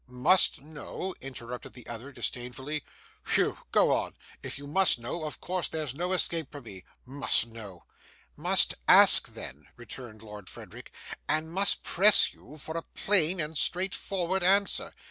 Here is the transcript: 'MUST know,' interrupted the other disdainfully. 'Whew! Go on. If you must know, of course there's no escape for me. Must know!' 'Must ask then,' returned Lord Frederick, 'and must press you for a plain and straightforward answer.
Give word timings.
'MUST 0.07 0.61
know,' 0.63 1.13
interrupted 1.21 1.73
the 1.73 1.85
other 1.85 2.11
disdainfully. 2.11 2.83
'Whew! 3.35 3.59
Go 3.71 3.91
on. 3.91 4.17
If 4.41 4.57
you 4.57 4.65
must 4.65 4.97
know, 4.97 5.25
of 5.25 5.39
course 5.39 5.69
there's 5.69 5.93
no 5.93 6.11
escape 6.11 6.51
for 6.51 6.59
me. 6.59 6.83
Must 7.05 7.45
know!' 7.49 7.83
'Must 8.35 8.73
ask 8.87 9.35
then,' 9.35 9.67
returned 9.75 10.23
Lord 10.23 10.49
Frederick, 10.49 10.91
'and 11.29 11.53
must 11.53 11.83
press 11.83 12.33
you 12.33 12.57
for 12.57 12.75
a 12.75 12.81
plain 12.95 13.39
and 13.39 13.55
straightforward 13.55 14.41
answer. 14.41 14.91